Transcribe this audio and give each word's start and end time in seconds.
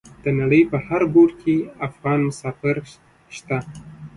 د 0.23 0.25
نړۍ 0.39 0.61
په 0.71 0.77
هر 0.87 1.01
ګوټ 1.15 1.31
کې 1.41 1.55
افغانان 1.87 2.25
مسافر 2.29 2.75
شته. 3.37 3.57